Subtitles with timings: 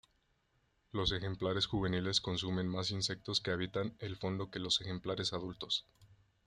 [0.93, 5.85] Los ejemplares juveniles consumen más insectos que habitan el fondo que los ejemplares adultos.